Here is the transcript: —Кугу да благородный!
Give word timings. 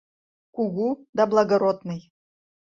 —Кугу 0.55 0.87
да 1.15 1.23
благородный! 1.31 2.01